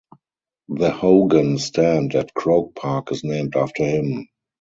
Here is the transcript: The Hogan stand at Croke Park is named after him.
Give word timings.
The 0.69 0.89
Hogan 0.89 1.59
stand 1.59 2.15
at 2.15 2.33
Croke 2.33 2.73
Park 2.73 3.11
is 3.11 3.23
named 3.23 3.55
after 3.55 3.85
him. 3.85 4.27